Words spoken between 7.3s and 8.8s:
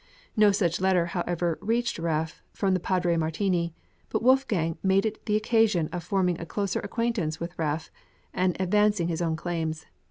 with Raaff, and